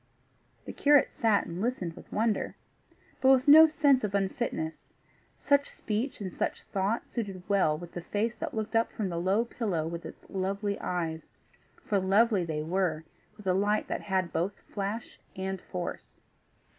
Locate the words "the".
0.65-0.73, 7.91-8.01, 9.09-9.21